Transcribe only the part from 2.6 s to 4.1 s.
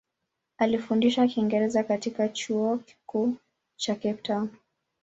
Kikuu cha